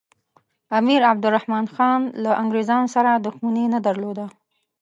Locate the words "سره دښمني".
2.95-3.65